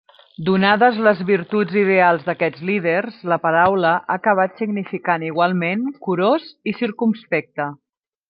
[0.45, 7.69] Donades les virtuts ideals d'aquests líders, la paraula ha acabat significant igualment 'curós' i 'circumspecte'.